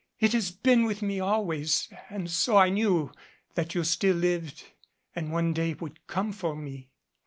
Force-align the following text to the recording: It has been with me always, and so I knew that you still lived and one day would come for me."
It 0.19 0.33
has 0.33 0.49
been 0.49 0.85
with 0.85 1.03
me 1.03 1.19
always, 1.19 1.87
and 2.09 2.27
so 2.27 2.57
I 2.57 2.69
knew 2.69 3.11
that 3.53 3.75
you 3.75 3.83
still 3.83 4.15
lived 4.15 4.63
and 5.15 5.31
one 5.31 5.53
day 5.53 5.75
would 5.75 6.07
come 6.07 6.31
for 6.33 6.55
me." 6.55 6.89